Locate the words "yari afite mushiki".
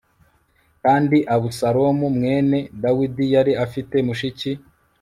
3.33-4.51